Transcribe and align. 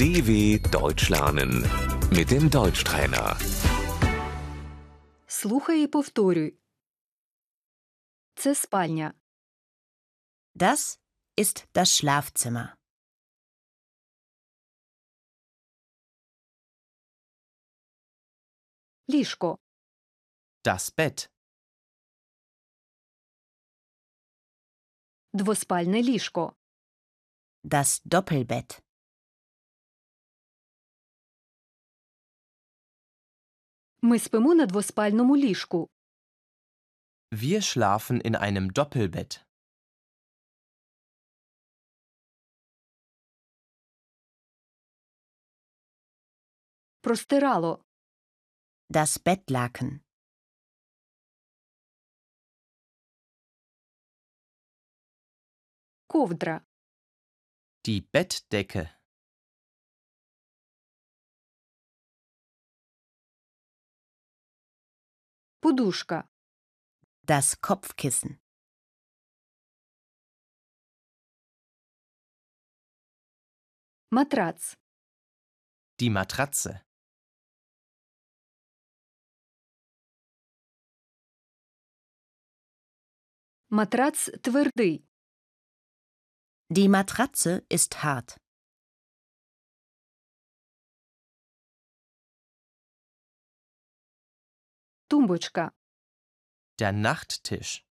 DW 0.00 0.58
Deutsch 0.70 1.08
lernen 1.10 1.52
mit 2.10 2.30
dem 2.30 2.50
Deutschtrainer. 2.50 3.36
Слухай 5.26 5.84
і 5.84 5.86
повторюй. 5.86 6.54
Це 8.34 8.54
спальня. 8.54 9.14
Das 10.54 10.98
ist 11.36 11.66
das 11.74 11.86
Schlafzimmer. 11.86 12.68
Ліжко. 19.10 19.58
Das 20.64 20.94
Bett. 20.98 21.28
Двоспальне 25.32 26.02
ліжко. 26.02 26.52
Das 27.64 28.02
Doppelbett. 28.04 28.82
Ми 34.02 34.18
спимо 34.18 34.54
на 34.54 34.66
двоспальному 34.66 35.36
ліжку. 35.36 35.88
Wir 37.32 37.60
schlafen 37.60 38.20
in 38.28 38.34
einem 38.36 38.72
Doppelbett. 38.72 39.46
Простирало. 47.02 47.72
Das 48.88 49.18
Bettlaken. 49.18 49.88
Ковдра. 56.08 56.64
Die 57.86 58.00
Bettdecke. 58.00 58.82
Подушка. 65.60 66.28
Das 67.22 67.60
Kopfkissen. 67.60 68.40
Матрац. 74.10 74.76
Die 76.00 76.10
Matratze. 76.10 76.82
Матрац 83.68 84.30
твердий. 84.42 85.04
Die 86.68 86.88
Matratze 86.88 87.64
ist 87.68 88.02
hart. 88.02 88.36
Тумбочка. 95.10 95.72
Der 96.78 96.92
Nachttisch. 96.92 97.86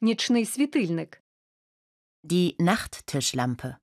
Нічний 0.00 0.46
світильник. 0.46 1.22
Die 2.22 2.56
Nachttischlampe. 2.60 3.76